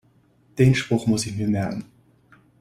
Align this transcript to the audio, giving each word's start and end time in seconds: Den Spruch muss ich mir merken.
Den 0.57 0.73
Spruch 0.73 1.05
muss 1.05 1.27
ich 1.27 1.35
mir 1.37 1.47
merken. 1.47 1.85